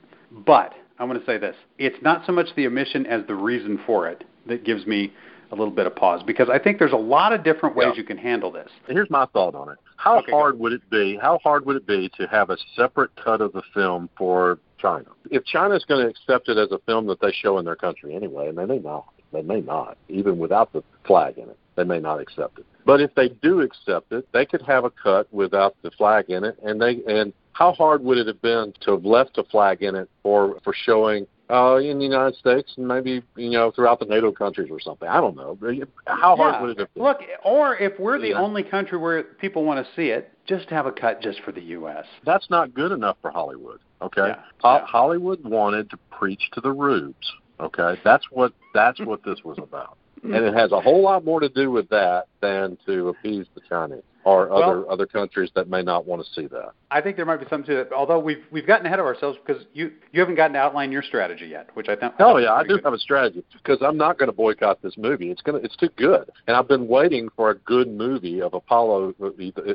But 0.46 0.74
I 1.00 1.06
want 1.06 1.20
to 1.20 1.26
say 1.26 1.38
this: 1.38 1.56
it's 1.78 1.96
not 2.02 2.26
so 2.26 2.32
much 2.34 2.48
the 2.56 2.68
omission 2.68 3.06
as 3.06 3.22
the 3.28 3.36
reason 3.36 3.80
for 3.86 4.10
it 4.10 4.24
that 4.48 4.66
gives 4.66 4.86
me 4.86 5.14
a 5.54 5.56
little 5.56 5.74
bit 5.74 5.86
of 5.86 5.96
pause 5.96 6.22
because 6.26 6.50
I 6.50 6.58
think 6.60 6.80
there's 6.80 6.92
a 6.94 6.98
lot 6.98 7.32
of 7.32 7.44
different 7.44 7.76
ways 7.76 7.90
Yeah. 7.92 7.98
you 7.98 8.04
can 8.04 8.18
handle 8.18 8.52
this. 8.52 8.70
Here's 8.88 9.10
my 9.10 9.26
thought 9.28 9.56
on 9.56 9.70
it. 9.70 9.78
How 9.98 10.18
Okay, 10.20 10.32
hard 10.32 10.60
would 10.60 10.74
it 10.74 10.90
be? 10.90 11.16
How 11.16 11.38
hard 11.44 11.66
would 11.66 11.76
it 11.76 11.88
be 11.88 12.10
to 12.18 12.28
have 12.28 12.50
a 12.50 12.58
separate 12.76 13.12
cut 13.16 13.40
of 13.40 13.54
the 13.54 13.62
film 13.74 14.10
for 14.18 14.58
China? 14.78 15.06
If 15.32 15.46
China's 15.46 15.86
going 15.86 16.04
to 16.04 16.10
accept 16.10 16.50
it 16.50 16.58
as 16.58 16.72
a 16.72 16.80
film 16.80 17.06
that 17.08 17.22
they 17.22 17.32
show 17.32 17.58
in 17.60 17.66
their 17.66 17.76
country 17.76 18.16
anyway, 18.16 18.50
and 18.50 18.58
they 18.58 18.66
may 18.66 18.80
not, 18.80 19.06
they 19.32 19.44
may 19.44 19.62
not, 19.62 19.98
even 20.10 20.38
without 20.40 20.74
the 20.74 20.84
flag 21.06 21.38
in 21.38 21.50
it, 21.50 21.58
they 21.76 21.84
may 21.84 22.00
not 22.00 22.20
accept 22.20 22.60
it. 22.60 22.66
But 22.86 23.00
if 23.00 23.14
they 23.16 23.30
do 23.30 23.62
accept 23.62 24.12
it, 24.12 24.28
they 24.34 24.46
could 24.46 24.62
have 24.64 24.84
a 24.84 24.90
cut 24.90 25.32
without 25.34 25.76
the 25.84 25.92
flag 25.92 26.30
in 26.30 26.44
it, 26.44 26.58
and 26.64 26.82
they 26.82 27.02
and 27.08 27.32
how 27.54 27.72
hard 27.74 28.04
would 28.04 28.18
it 28.18 28.28
have 28.28 28.42
been 28.42 28.74
to 28.82 28.92
have 28.92 29.06
left 29.06 29.38
a 29.38 29.44
flag 29.44 29.84
in 29.84 29.96
it 29.96 30.10
for 30.22 30.60
for 30.64 30.74
showing 30.74 31.26
uh, 31.50 31.76
in 31.76 31.98
the 32.00 32.06
United 32.06 32.36
States 32.38 32.74
and 32.78 32.88
maybe 32.88 33.22
you 33.36 33.50
know 33.52 33.72
throughout 33.72 34.00
the 34.00 34.06
NATO 34.06 34.32
countries 34.32 34.70
or 34.72 34.80
something? 34.80 35.08
I 35.08 35.20
don't 35.22 35.36
know. 35.36 35.58
How 36.06 36.36
hard 36.36 36.56
Yeah. 36.56 36.62
would 36.62 36.70
it 36.72 36.80
have 36.80 36.94
been? 36.94 37.04
Look, 37.04 37.20
or 37.44 37.76
if 37.78 38.00
we're 38.00 38.20
the 38.20 38.30
Yeah. 38.30 38.42
only 38.42 38.64
country 38.64 38.98
where 38.98 39.24
people 39.24 39.64
want 39.64 39.86
to 39.86 39.94
see 39.94 40.10
it, 40.10 40.32
just 40.46 40.70
have 40.70 40.86
a 40.86 40.92
cut 40.92 41.22
just 41.22 41.42
for 41.42 41.52
the 41.52 41.62
U.S. 41.62 42.06
that's 42.26 42.50
not 42.50 42.74
good 42.74 42.92
enough 42.92 43.18
for 43.22 43.32
Hollywood. 43.32 43.80
Okay, 44.02 44.28
Yeah, 44.28 44.40
Ho- 44.62 44.76
yeah. 44.78 44.86
Hollywood 44.86 45.44
wanted 45.44 45.90
to 45.92 45.98
preach 46.12 46.50
to 46.54 46.62
the 46.62 46.72
rubes. 46.72 47.32
Okay, 47.60 48.00
that's 48.04 48.26
what 48.32 48.54
that's 48.74 49.00
what 49.06 49.24
this 49.24 49.44
was 49.44 49.58
about, 49.60 49.98
and 50.24 50.34
it 50.36 50.54
has 50.54 50.72
a 50.72 50.80
whole 50.82 51.02
lot 51.02 51.24
more 51.24 51.40
to 51.40 51.50
do 51.50 51.72
with 51.72 51.88
that 51.90 52.26
than 52.42 52.78
to 52.86 53.10
appease 53.10 53.46
the 53.56 53.62
Chinese 53.70 54.04
or 54.26 54.48
Well- 54.48 54.64
other 54.64 54.92
other 54.92 55.06
countries 55.06 55.52
that 55.56 55.70
may 55.70 55.82
not 55.82 56.06
want 56.06 56.26
to 56.26 56.34
see 56.34 56.48
that. 56.48 56.72
I 56.92 57.02
think 57.02 57.16
there 57.18 57.26
might 57.26 57.40
be 57.40 57.46
something 57.50 57.68
to 57.68 57.76
that. 57.84 57.94
Although 57.94 58.20
we've 58.20 58.44
we've 58.52 58.68
gotten 58.68 58.86
ahead 58.86 59.00
of 59.00 59.06
ourselves 59.06 59.38
because 59.46 59.66
you 59.74 59.92
you 60.12 60.20
haven't 60.20 60.36
gotten 60.36 60.54
to 60.54 60.60
outline 60.60 60.92
your 60.92 61.02
strategy 61.02 61.48
yet, 61.48 61.70
which 61.74 61.90
I 61.90 61.96
think. 61.96 62.14
Oh 62.20 62.38
yeah, 62.38 62.54
I 62.54 62.64
do 62.64 62.80
have 62.84 62.94
a 62.94 63.00
strategy 63.00 63.44
because 63.54 63.82
I'm 63.82 63.98
not 63.98 64.18
going 64.18 64.28
to 64.30 64.36
boycott 64.36 64.82
this 64.82 64.98
movie. 64.98 65.32
It's 65.32 65.42
gonna 65.42 65.60
it's 65.60 65.76
too 65.76 65.90
good, 65.96 66.30
and 66.48 66.56
I've 66.56 66.68
been 66.68 66.88
waiting 66.88 67.30
for 67.36 67.50
a 67.50 67.56
good 67.56 67.88
movie 67.88 68.42
of 68.42 68.54
Apollo 68.54 69.16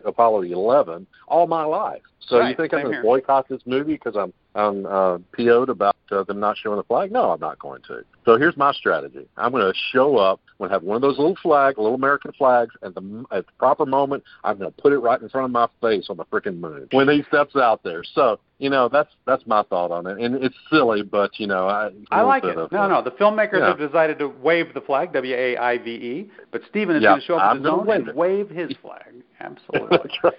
Apollo 0.05 0.43
11 0.43 1.07
all 1.27 1.47
my 1.47 1.65
life. 1.65 2.03
So 2.21 2.41
you 2.47 2.55
think 2.55 2.75
I'm 2.75 2.83
going 2.83 2.97
to 2.97 3.03
boycott 3.03 3.49
this 3.49 3.63
movie 3.67 3.95
because 3.95 4.17
I'm 4.17 4.33
I'm 4.55 4.87
uh, 4.87 5.19
PO'd 5.33 5.71
about 5.71 5.97
uh, 6.11 6.23
them 6.25 6.41
not 6.41 6.57
showing 6.57 6.77
the 6.77 6.83
flag? 6.85 7.13
No, 7.13 7.31
I'm 7.31 7.41
not 7.41 7.59
going 7.59 7.83
to. 7.89 8.05
So 8.25 8.37
here's 8.37 8.57
my 8.57 8.73
strategy. 8.73 9.27
I'm 9.37 9.53
going 9.53 9.65
to 9.65 9.79
show 9.93 10.17
up. 10.17 10.41
I'm 10.53 10.59
going 10.59 10.71
to 10.71 10.75
have 10.75 10.83
one 10.83 10.97
of 10.97 11.03
those 11.03 11.19
little 11.19 11.37
flags, 11.43 11.79
little 11.79 11.95
American 11.95 12.33
flags, 12.33 12.75
at 12.83 12.95
the 12.95 13.25
at 13.31 13.47
the 13.47 13.53
proper 13.59 13.87
moment. 13.87 14.25
I'm 14.45 14.59
going 14.59 14.73
to 14.73 14.83
put 14.83 14.93
it 14.93 14.99
right 14.99 15.21
in 15.21 15.29
front 15.29 15.45
of 15.45 15.51
my 15.51 15.69
face 15.81 16.07
on 16.11 16.17
the 16.17 16.25
freaking 16.27 16.59
moon 16.59 16.89
when 16.93 17.09
he 17.09 17.23
steps 17.29 17.55
out 17.57 17.83
there. 17.85 18.03
So 18.15 18.41
you 18.59 18.71
know 18.71 18.89
that's 18.89 19.11
that's 19.27 19.47
my 19.47 19.63
thought 19.65 19.91
on 19.91 20.07
it, 20.07 20.19
and 20.19 20.35
it's 20.43 20.57
silly, 20.71 21.03
but 21.03 21.39
you 21.39 21.47
know 21.47 21.69
I 21.69 21.91
I 22.11 22.23
like 22.23 22.45
it. 22.45 22.57
bit 22.57 22.73
No, 22.73 22.83
of, 22.83 22.91
no. 22.91 23.03
The 23.03 23.13
filmmakers 23.13 23.61
Yeah. 23.61 23.69
have 23.69 23.79
decided 23.79 24.19
to 24.19 24.29
wave 24.29 24.75
the 24.75 24.81
flag, 24.81 25.13
W 25.13 25.35
A 25.35 25.57
I 25.57 25.79
V 25.79 25.91
E, 25.91 26.31
but 26.51 26.63
Stephen 26.69 26.97
is 26.97 27.03
Yeah, 27.03 27.11
going 27.11 27.21
to 27.21 27.27
show 27.27 27.37
up 27.37 27.43
I'm 27.45 27.57
in 27.59 27.63
his 27.63 27.71
own 27.73 27.91
and 27.91 28.15
wave 28.15 28.51
his 28.51 28.73
flag. 28.83 29.15
Absolutely. 29.41 29.99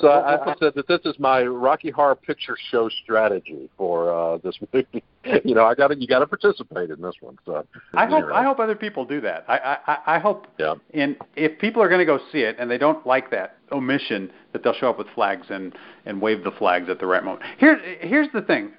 So 0.00 0.08
I, 0.08 0.50
I 0.50 0.54
said 0.58 0.72
that 0.76 0.88
this 0.88 1.00
is 1.04 1.18
my 1.18 1.42
Rocky 1.42 1.90
Horror 1.90 2.14
Picture 2.14 2.56
Show 2.70 2.88
strategy 3.02 3.68
for 3.76 4.12
uh, 4.12 4.38
this 4.38 4.58
movie. 4.72 4.86
you 5.44 5.54
know, 5.54 5.64
I 5.64 5.74
got 5.74 5.88
to 5.88 5.96
you 6.00 6.06
got 6.06 6.20
to 6.20 6.26
participate 6.26 6.90
in 6.90 7.00
this 7.02 7.14
one. 7.20 7.38
So 7.44 7.66
I 7.92 8.06
hope 8.06 8.28
know. 8.28 8.34
I 8.34 8.42
hope 8.42 8.58
other 8.58 8.74
people 8.74 9.04
do 9.04 9.20
that. 9.20 9.44
I 9.46 9.58
I, 9.58 9.78
I- 9.86 10.16
I 10.16 10.18
hope 10.18 10.46
Yeah. 10.58 10.74
And 10.94 11.16
if 11.36 11.58
people 11.58 11.82
are 11.82 11.88
going 11.88 12.00
to 12.00 12.06
go 12.06 12.18
see 12.32 12.40
it 12.40 12.56
and 12.58 12.70
they 12.70 12.78
don't 12.78 13.06
like 13.06 13.30
that 13.30 13.56
omission 13.72 14.30
that 14.52 14.64
they'll 14.64 14.74
show 14.74 14.88
up 14.90 14.98
with 14.98 15.06
flags 15.14 15.46
and 15.50 15.74
and 16.06 16.20
wave 16.20 16.44
the 16.44 16.50
flags 16.52 16.88
at 16.88 16.98
the 16.98 17.06
right 17.06 17.22
moment. 17.22 17.42
Here 17.58 17.78
here's 18.00 18.28
the 18.32 18.42
thing 18.42 18.72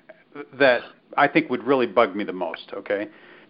that 0.58 0.82
I 1.18 1.28
think 1.28 1.50
would 1.50 1.64
really 1.64 1.88
bug 1.88 2.16
me 2.16 2.24
the 2.24 2.34
most, 2.34 2.72
okay? 2.74 3.08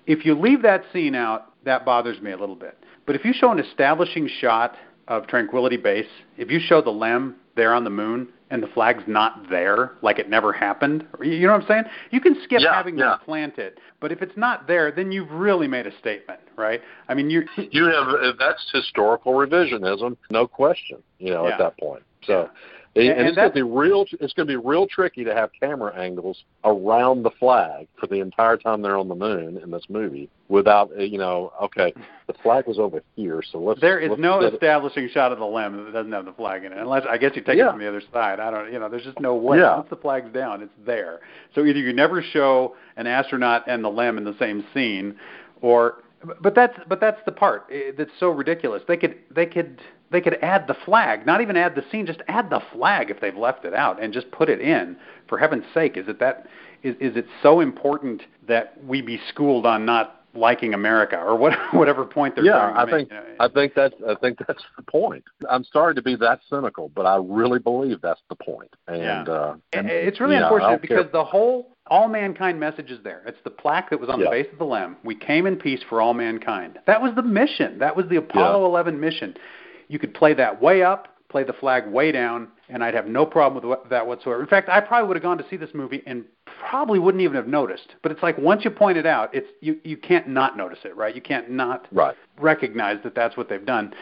If 0.08 0.26
you 0.26 0.36
leave 0.40 0.62
that 0.62 0.84
scene 0.94 1.16
out, 1.16 1.54
that 1.64 1.84
bothers 1.86 2.22
me 2.22 2.32
a 2.32 2.38
little 2.38 2.56
bit. 2.56 2.78
But 3.06 3.16
if 3.16 3.24
you 3.26 3.34
show 3.34 3.52
an 3.52 3.60
establishing 3.60 4.28
shot 4.40 4.76
of 5.08 5.28
Tranquility 5.28 5.78
Base, 5.78 6.08
if 6.38 6.50
you 6.52 6.60
show 6.60 6.82
the 6.82 6.90
LEM 6.92 7.36
there 7.56 7.74
on 7.74 7.84
the 7.84 7.90
moon 7.90 8.28
and 8.52 8.62
the 8.62 8.68
flag's 8.68 9.04
not 9.08 9.50
there, 9.50 9.92
like 10.02 10.20
it 10.20 10.30
never 10.30 10.52
happened, 10.54 11.06
you 11.22 11.48
know 11.48 11.54
what 11.54 11.62
I'm 11.64 11.68
saying? 11.68 11.84
You 12.12 12.22
can 12.22 12.36
skip 12.44 12.62
Yeah, 12.62 12.74
having 12.74 12.98
yeah. 12.98 13.12
them 13.12 13.20
planted, 13.26 13.80
but 14.00 14.12
if 14.12 14.22
it's 14.22 14.36
not 14.38 14.68
there, 14.68 14.92
then 14.92 15.12
you've 15.12 15.32
really 15.32 15.68
made 15.68 15.88
a 15.88 15.98
statement, 16.00 16.40
right? 16.56 16.82
I 17.08 17.14
mean, 17.14 17.30
you're 17.30 17.46
You 17.58 17.86
have 17.86 18.38
that's 18.38 18.70
historical 18.72 19.34
revisionism, 19.34 20.18
no 20.30 20.48
question. 20.48 21.02
You 21.20 21.32
know, 21.32 21.48
Yeah. 21.48 21.54
at 21.54 21.60
that 21.60 21.78
point. 21.80 22.04
So. 22.26 22.50
And, 22.98 23.10
And- 23.10 23.20
and 23.20 23.28
it's 23.28 23.36
going 23.36 23.50
to 23.50 23.54
be 23.54 23.62
real. 23.62 24.06
It's 24.22 24.34
going 24.34 24.48
to 24.48 24.52
be 24.52 24.56
real 24.56 24.88
tricky 24.88 25.26
to 25.26 25.34
have 25.34 25.50
camera 25.60 25.94
angles 25.98 26.44
around 26.64 27.24
the 27.24 27.32
flag 27.32 27.88
for 28.00 28.08
the 28.08 28.22
entire 28.22 28.56
time 28.56 28.82
they're 28.82 28.98
on 28.98 29.10
the 29.10 29.16
moon 29.16 29.58
in 29.58 29.70
this 29.70 29.84
movie, 29.90 30.30
without 30.48 30.92
uh, 30.98 31.02
you 31.02 31.18
know. 31.18 31.52
Okay, 31.62 31.94
the 32.28 32.34
flag 32.42 32.66
was 32.68 32.80
over 32.80 33.02
here, 33.18 33.44
so 33.52 33.60
let's. 33.60 33.82
There 33.82 34.00
is 34.00 34.12
let's 34.12 34.22
no 34.22 34.40
get 34.40 34.48
it- 34.48 34.54
establishing 34.54 35.10
shot 35.10 35.34
of 35.34 35.40
the 35.40 35.46
LEM 35.46 35.84
that 35.86 35.92
doesn't 35.94 36.12
have 36.14 36.24
the 36.26 36.32
flag 36.34 36.64
in 36.64 36.72
it, 36.72 36.78
unless 36.78 37.04
I 37.10 37.18
guess 37.18 37.32
you 37.36 37.42
take 37.42 37.58
Yeah. 37.58 37.68
it 37.68 37.72
from 37.72 37.80
the 37.82 37.88
other 37.90 38.02
side. 38.14 38.40
I 38.40 38.50
don't, 38.50 38.72
you 38.72 38.80
know, 38.80 38.88
there's 38.88 39.04
just 39.04 39.20
no 39.20 39.36
way. 39.36 39.58
Yeah. 39.60 39.76
Once 39.76 39.90
the 39.90 39.98
flag's 39.98 40.32
down, 40.32 40.62
it's 40.62 40.72
there. 40.86 41.20
So 41.54 41.66
either 41.66 41.80
you 41.80 41.92
never 41.92 42.22
show 42.22 42.76
an 42.96 43.08
astronaut 43.08 43.64
and 43.68 43.84
the 43.84 43.90
LEM 43.90 44.18
in 44.18 44.24
the 44.24 44.38
same 44.40 44.64
scene, 44.74 45.16
or 45.62 45.96
but 46.42 46.56
that's 46.56 46.78
but 46.88 47.00
that's 47.02 47.20
the 47.26 47.32
part 47.34 47.66
eh, 47.72 47.92
that's 47.98 48.10
so 48.22 48.30
ridiculous. 48.30 48.82
They 48.88 48.96
could 48.98 49.18
they 49.36 49.46
could 49.46 49.82
they 50.12 50.22
could 50.22 50.38
add 50.42 50.68
the 50.68 50.76
flag, 50.86 51.26
not 51.26 51.42
even 51.42 51.58
add 51.58 51.76
the 51.76 51.84
scene, 51.92 52.06
just 52.06 52.22
add 52.28 52.50
the 52.50 52.62
flag 52.74 53.10
if 53.10 53.20
they've 53.20 53.36
left 53.36 53.66
it 53.66 53.74
out 53.74 54.02
and 54.02 54.14
just 54.14 54.30
put 54.32 54.50
it 54.50 54.62
in. 54.62 54.96
For 55.28 55.38
heaven's 55.38 55.66
sake, 55.74 55.98
is 55.98 56.08
it 56.08 56.20
that 56.20 56.46
is 56.84 56.96
is 57.00 57.16
it 57.16 57.26
so 57.42 57.60
important 57.60 58.22
that 58.48 58.78
we 58.86 59.02
be 59.02 59.20
schooled 59.30 59.66
on 59.66 59.86
not 59.86 60.22
liking 60.36 60.74
America 60.74 61.18
or 61.18 61.36
what, 61.38 61.54
whatever 61.74 62.04
point 62.06 62.36
they're 62.36 62.44
yeah, 62.46 62.52
trying 62.72 62.74
to 62.74 62.80
I 62.80 62.86
make. 62.86 62.94
think 62.94 63.10
you 63.10 63.16
know. 63.16 63.36
I 63.40 63.48
think 63.48 63.74
that's 63.74 63.96
I 64.08 64.16
think 64.16 64.38
that's 64.48 64.64
the 64.78 64.84
point. 64.84 65.24
I'm 65.50 65.64
sorry 65.64 65.96
to 65.96 66.02
be 66.02 66.16
that 66.18 66.42
cynical, 66.50 66.90
but 66.94 67.06
I 67.06 67.16
really 67.18 67.60
believe 67.60 68.02
that's 68.02 68.22
the 68.30 68.36
point. 68.36 68.70
And, 68.88 68.98
Yeah. 69.02 69.22
uh, 69.24 69.56
and 69.74 69.90
it's 69.90 70.20
really 70.20 70.36
know, 70.38 70.44
unfortunate 70.44 70.82
because 70.82 71.04
care. 71.04 71.12
the 71.12 71.24
whole 71.24 71.72
all 71.88 72.08
mankind 72.08 72.60
message 72.60 72.90
is 72.92 73.00
there. 73.04 73.22
It's 73.26 73.38
the 73.44 73.50
plaque 73.52 73.90
that 73.92 74.00
was 74.00 74.10
on 74.10 74.20
Yeah. 74.20 74.26
the 74.26 74.32
base 74.32 74.48
of 74.52 74.58
the 74.60 74.66
LEM. 74.66 74.98
We 75.04 75.16
came 75.16 75.46
in 75.46 75.56
peace 75.56 75.82
for 75.88 76.02
all 76.02 76.14
mankind. 76.14 76.80
That 76.86 77.02
was 77.02 77.14
the 77.16 77.24
mission. 77.24 77.80
That 77.80 77.96
was 77.96 78.08
the 78.10 78.18
Apollo 78.18 78.66
11 78.66 79.00
mission. 79.00 79.36
You 79.88 80.00
could 80.00 80.14
play 80.14 80.34
that 80.34 80.62
way 80.62 80.84
up, 80.84 81.08
play 81.30 81.44
the 81.44 81.54
flag 81.54 81.88
way 81.88 82.12
down, 82.12 82.48
and 82.70 82.84
I'd 82.84 82.94
have 82.94 83.08
no 83.08 83.26
problem 83.26 83.68
with 83.68 83.90
that 83.90 84.06
whatsoever. 84.06 84.42
In 84.42 84.48
fact, 84.48 84.70
I 84.70 84.82
probably 84.82 85.08
would 85.08 85.18
have 85.18 85.24
gone 85.24 85.38
to 85.38 85.46
see 85.50 85.58
this 85.58 85.72
movie 85.74 86.02
and 86.06 86.26
probably 86.70 87.00
wouldn't 87.00 87.22
even 87.22 87.36
have 87.36 87.48
noticed. 87.48 87.96
But 88.02 88.12
it's 88.12 88.24
like 88.24 88.38
once 88.38 88.64
you 88.64 88.72
point 88.72 88.98
it 88.98 89.06
out, 89.06 89.34
it's 89.34 89.48
you 89.62 89.80
you 89.84 89.98
can't 89.98 90.28
not 90.28 90.58
notice 90.58 90.80
it, 90.86 90.96
right? 90.96 91.16
You 91.16 91.22
can't 91.22 91.50
not 91.50 91.88
right. 91.92 92.16
recognize 92.40 92.98
that 93.04 93.16
that's 93.16 93.38
what 93.38 93.50
they've 93.50 93.66
done, 93.66 93.94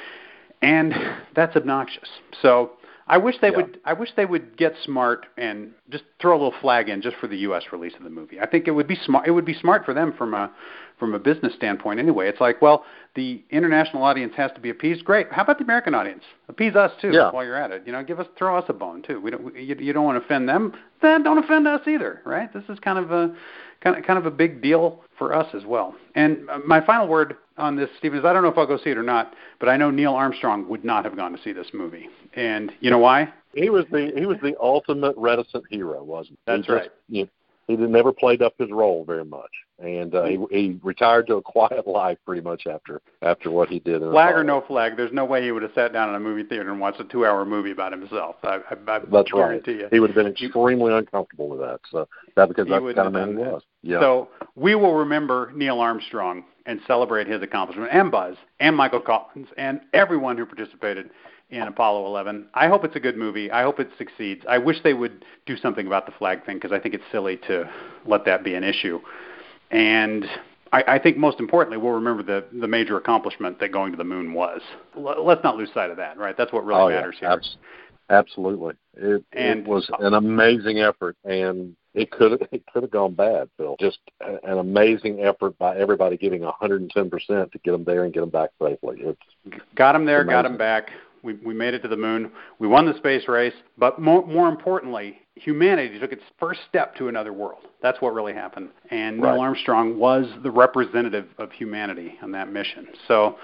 and 0.61 0.93
that's 1.35 1.55
obnoxious. 1.55 2.09
So 2.41 2.71
I 3.07 3.17
wish 3.17 3.35
they 3.41 3.49
Yeah. 3.49 3.57
would. 3.57 3.79
I 3.85 3.93
wish 3.93 4.09
they 4.15 4.25
would 4.25 4.55
get 4.57 4.75
smart 4.83 5.25
and 5.37 5.71
just 5.89 6.05
throw 6.21 6.31
a 6.33 6.39
little 6.39 6.53
flag 6.61 6.87
in 6.89 7.01
just 7.01 7.17
for 7.17 7.27
the 7.27 7.37
U.S. 7.39 7.63
release 7.71 7.93
of 7.95 8.03
the 8.03 8.09
movie. 8.09 8.39
I 8.39 8.45
think 8.45 8.67
it 8.67 8.71
would 8.71 8.87
be 8.87 8.95
smart. 8.95 9.27
It 9.27 9.31
would 9.31 9.45
be 9.45 9.53
smart 9.53 9.83
for 9.85 9.93
them 9.93 10.13
from 10.17 10.33
a 10.33 10.51
from 10.99 11.13
a 11.13 11.19
business 11.19 11.53
standpoint. 11.55 11.99
Anyway, 11.99 12.29
it's 12.29 12.39
like, 12.39 12.61
well, 12.61 12.85
the 13.15 13.43
international 13.49 14.03
audience 14.03 14.33
has 14.37 14.51
to 14.53 14.61
be 14.61 14.69
appeased. 14.69 15.03
Great. 15.03 15.27
How 15.31 15.41
about 15.43 15.57
the 15.57 15.63
American 15.65 15.93
audience? 15.95 16.23
Appease 16.47 16.75
us 16.75 16.91
too 17.01 17.11
Yeah. 17.11 17.31
while 17.31 17.43
you're 17.43 17.55
at 17.57 17.71
it. 17.71 17.83
You 17.85 17.91
know, 17.91 18.03
give 18.03 18.19
us 18.19 18.27
throw 18.37 18.57
us 18.57 18.65
a 18.69 18.73
bone 18.73 19.01
too. 19.01 19.19
We 19.19 19.31
don't. 19.31 19.43
We, 19.53 19.61
you, 19.63 19.75
you 19.79 19.91
don't 19.93 20.05
want 20.05 20.17
to 20.19 20.23
offend 20.23 20.47
them. 20.47 20.73
Then 21.01 21.23
don't 21.23 21.37
offend 21.39 21.67
us 21.67 21.81
either. 21.87 22.21
Right? 22.25 22.51
This 22.53 22.63
is 22.69 22.79
kind 22.79 22.97
of 22.99 23.11
a 23.11 23.35
kind 23.81 23.97
of 23.97 24.05
kind 24.05 24.17
of 24.17 24.25
a 24.25 24.31
big 24.31 24.61
deal 24.61 25.01
for 25.17 25.35
us 25.35 25.53
as 25.53 25.65
well. 25.65 25.93
And 26.15 26.49
uh, 26.49 26.59
my 26.65 26.79
final 26.79 27.07
word 27.07 27.35
on 27.57 27.75
this, 27.75 27.89
Stephen, 27.97 28.19
is 28.19 28.25
I 28.25 28.33
don't 28.33 28.43
know 28.43 28.49
if 28.49 28.57
I'll 28.57 28.67
go 28.67 28.77
see 28.77 28.89
it 28.89 28.97
or 28.97 29.03
not, 29.03 29.33
but 29.59 29.69
I 29.69 29.77
know 29.77 29.91
Neil 29.91 30.13
Armstrong 30.13 30.67
would 30.69 30.83
not 30.83 31.05
have 31.05 31.15
gone 31.15 31.35
to 31.35 31.41
see 31.43 31.53
this 31.53 31.67
movie. 31.73 32.09
And 32.35 32.71
you 32.79 32.89
know 32.89 32.99
why? 32.99 33.31
He 33.53 33.69
was 33.69 33.85
the 33.91 34.11
he 34.15 34.25
was 34.25 34.37
the 34.41 34.55
ultimate 34.59 35.15
reticent 35.17 35.63
hero, 35.69 36.03
wasn't 36.03 36.39
he? 36.45 36.51
That's 36.51 36.65
he 36.65 36.73
just, 36.73 36.81
right. 36.81 36.91
You 37.09 37.27
he 37.67 37.75
never 37.77 38.11
played 38.11 38.41
up 38.41 38.53
his 38.57 38.69
role 38.71 39.05
very 39.05 39.23
much, 39.23 39.51
and 39.79 40.13
uh, 40.13 40.23
he 40.23 40.37
he 40.51 40.79
retired 40.83 41.27
to 41.27 41.35
a 41.35 41.41
quiet 41.43 41.87
life 41.87 42.17
pretty 42.25 42.41
much 42.41 42.67
after 42.67 43.01
after 43.21 43.51
what 43.51 43.69
he 43.69 43.79
did. 43.79 44.01
Flag 44.01 44.35
or 44.35 44.43
no 44.43 44.61
flag, 44.61 44.97
there's 44.97 45.13
no 45.13 45.25
way 45.25 45.43
he 45.43 45.51
would 45.51 45.63
have 45.63 45.71
sat 45.73 45.93
down 45.93 46.09
in 46.09 46.15
a 46.15 46.19
movie 46.19 46.43
theater 46.43 46.71
and 46.71 46.79
watched 46.79 46.99
a 46.99 47.05
two-hour 47.05 47.45
movie 47.45 47.71
about 47.71 47.91
himself. 47.91 48.35
I, 48.43 48.59
I, 48.69 48.73
I 48.87 48.99
That's 48.99 49.11
right. 49.11 49.31
guarantee 49.33 49.73
you. 49.73 49.87
He 49.91 49.99
would 49.99 50.11
have 50.11 50.15
been 50.15 50.27
extremely 50.27 50.93
uncomfortable 50.93 51.49
with 51.49 51.59
that. 51.59 51.79
So 51.89 52.07
that 52.35 52.47
because 52.47 52.67
that's 52.67 52.83
the 52.83 52.93
kind 52.93 53.07
of 53.07 53.13
man 53.13 53.29
he 53.29 53.35
was. 53.35 53.63
Yeah. 53.81 53.99
So 53.99 54.29
we 54.55 54.75
will 54.75 54.93
remember 54.93 55.51
Neil 55.55 55.79
Armstrong 55.79 56.45
and 56.65 56.79
celebrate 56.87 57.27
his 57.27 57.41
accomplishment, 57.41 57.89
and 57.91 58.09
Buzz, 58.09 58.37
and 58.61 58.75
Michael 58.75 59.01
Collins, 59.01 59.49
and 59.57 59.81
everyone 59.91 60.37
who 60.37 60.45
participated 60.45 61.09
in 61.49 61.63
Apollo 61.63 62.05
11. 62.07 62.47
I 62.53 62.67
hope 62.67 62.83
it's 62.83 62.95
a 62.95 62.99
good 62.99 63.17
movie. 63.17 63.51
I 63.51 63.63
hope 63.63 63.79
it 63.79 63.89
succeeds. 63.97 64.43
I 64.47 64.57
wish 64.57 64.77
they 64.83 64.93
would 64.93 65.25
do 65.45 65.57
something 65.57 65.85
about 65.85 66.05
the 66.05 66.13
flag 66.13 66.45
thing 66.45 66.55
because 66.55 66.71
I 66.71 66.79
think 66.79 66.95
it's 66.95 67.03
silly 67.11 67.37
to 67.47 67.69
let 68.05 68.25
that 68.25 68.43
be 68.43 68.55
an 68.55 68.63
issue. 68.63 68.99
And 69.73 70.25
I, 70.71 70.83
I 70.87 70.99
think 70.99 71.17
most 71.17 71.39
importantly, 71.39 71.77
we'll 71.77 71.93
remember 71.93 72.23
the 72.23 72.45
the 72.59 72.67
major 72.67 72.97
accomplishment 72.97 73.59
that 73.59 73.71
going 73.71 73.91
to 73.91 73.97
the 73.97 74.03
moon 74.03 74.33
was. 74.33 74.61
L- 74.95 75.25
let's 75.25 75.43
not 75.43 75.57
lose 75.57 75.69
sight 75.73 75.89
of 75.89 75.97
that, 75.97 76.17
right? 76.17 76.35
That's 76.37 76.53
what 76.53 76.65
really 76.65 76.81
oh, 76.81 76.89
matters 76.89 77.15
yeah. 77.21 77.29
here. 77.29 77.37
Abs- 77.37 77.57
absolutely. 78.09 78.75
It, 78.95 79.23
And- 79.33 79.59
it 79.61 79.67
was 79.67 79.89
an 79.99 80.13
amazing 80.13 80.79
effort, 80.79 81.17
and 81.23 81.75
it 81.93 82.11
could 82.11 82.47
it 82.51 82.63
could 82.71 82.83
have 82.83 82.91
gone 82.91 83.13
bad, 83.13 83.49
Phil. 83.57 83.75
Just 83.79 83.99
a, 84.21 84.37
an 84.43 84.59
amazing 84.59 85.21
effort 85.21 85.57
by 85.57 85.77
everybody 85.77 86.17
giving 86.17 86.41
110 86.41 87.09
percent 87.09 87.51
to 87.51 87.59
get 87.59 87.71
them 87.71 87.83
there 87.83 88.03
and 88.03 88.13
get 88.13 88.21
them 88.21 88.29
back 88.29 88.51
safely. 88.61 88.97
It's 88.99 89.61
Got 89.75 89.93
them 89.93 90.05
there, 90.05 90.23
got 90.23 90.43
them 90.43 90.57
back. 90.57 90.91
We 91.23 91.33
we 91.35 91.53
made 91.53 91.73
it 91.73 91.79
to 91.79 91.87
the 91.87 91.97
moon. 91.97 92.31
We 92.59 92.67
won 92.67 92.85
the 92.85 92.95
space 92.97 93.27
race, 93.27 93.53
but 93.77 93.99
more 93.99 94.25
more 94.27 94.49
importantly, 94.49 95.19
humanity 95.35 95.99
took 95.99 96.11
its 96.11 96.23
first 96.39 96.59
step 96.69 96.95
to 96.97 97.07
another 97.07 97.33
world. 97.33 97.63
That's 97.81 98.01
what 98.01 98.13
really 98.13 98.33
happened. 98.33 98.69
And 98.91 99.21
Right. 99.21 99.33
Neil 99.33 99.41
Armstrong 99.41 99.97
was 99.97 100.27
the 100.43 100.51
representative 100.51 101.27
of 101.37 101.51
humanity 101.51 102.17
on 102.21 102.31
that 102.31 102.51
mission. 102.51 102.87
So 103.07 103.37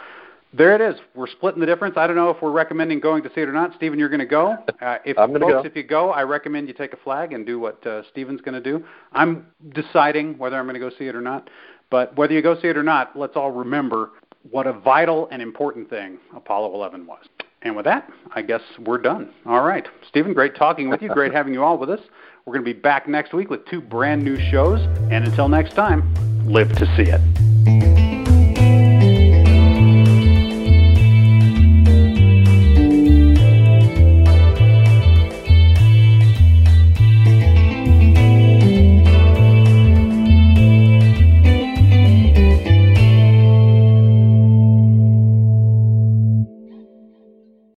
there 0.54 0.74
it 0.74 0.82
is. 0.82 1.00
We're 1.16 1.28
splitting 1.28 1.60
the 1.60 1.66
difference. 1.66 1.96
I 1.96 2.08
don't 2.08 2.16
know 2.16 2.32
if 2.32 2.42
we're 2.42 2.52
recommending 2.52 3.00
going 3.00 3.22
to 3.24 3.30
see 3.30 3.42
it 3.42 3.50
or 3.50 3.52
not. 3.52 3.74
Stephen, 3.76 4.00
you're 4.00 4.10
going 4.10 4.20
to 4.20 4.26
go. 4.26 4.58
Uh, 4.82 4.98
if 5.04 5.20
I'm 5.20 5.34
folks, 5.34 5.52
go. 5.52 5.60
if 5.60 5.76
you 5.76 5.84
go, 5.84 6.12
I 6.12 6.24
recommend 6.24 6.70
you 6.70 6.74
take 6.74 6.94
a 6.94 6.98
flag 6.98 7.34
and 7.34 7.46
do 7.46 7.60
what 7.60 7.86
uh, 7.86 8.02
Stephen's 8.12 8.40
going 8.40 8.54
to 8.54 8.62
do. 8.62 8.82
I'm 9.12 9.46
deciding 9.74 10.38
whether 10.38 10.56
I'm 10.56 10.64
going 10.66 10.76
to 10.76 10.80
go 10.80 10.90
see 10.98 11.08
it 11.08 11.16
or 11.16 11.22
not. 11.22 11.50
But 11.90 12.16
whether 12.16 12.34
you 12.34 12.42
go 12.42 12.60
see 12.62 12.70
it 12.70 12.78
or 12.78 12.84
not, 12.84 13.18
let's 13.20 13.36
all 13.36 13.52
remember 13.52 14.12
what 14.50 14.68
a 14.68 14.74
vital 14.74 15.28
and 15.32 15.42
important 15.42 15.90
thing 15.90 16.18
Apollo 16.34 16.74
11 16.76 17.06
was. 17.06 17.20
And 17.62 17.76
with 17.76 17.86
that, 17.86 18.10
I 18.32 18.42
guess 18.42 18.62
we're 18.80 19.00
done. 19.00 19.34
All 19.46 19.62
right. 19.62 19.88
Stephen, 20.08 20.34
great 20.34 20.56
talking 20.56 20.90
with 20.90 21.02
you. 21.02 21.10
Great 21.10 21.34
having 21.40 21.54
you 21.54 21.64
all 21.64 21.78
with 21.78 21.90
us. 21.90 22.00
We're 22.46 22.54
going 22.54 22.66
to 22.66 22.74
be 22.74 22.80
back 22.80 23.08
next 23.08 23.34
week 23.34 23.50
with 23.50 23.66
two 23.66 23.82
brand 23.82 24.24
new 24.24 24.38
shows. 24.50 24.80
And 25.12 25.26
until 25.26 25.50
next 25.50 25.74
time, 25.74 26.14
live 26.46 26.74
to 26.78 26.86
see 26.96 27.12
it. 27.12 27.49